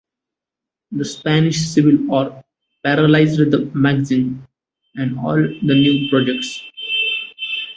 The 0.93 1.05
Spanish 1.05 1.57
Civil 1.59 2.07
War 2.07 2.43
paralyzed 2.83 3.37
the 3.51 3.69
magazine 3.75 4.47
and 4.95 5.19
all 5.19 5.35
the 5.37 5.59
new 5.61 6.09
projects. 6.09 6.59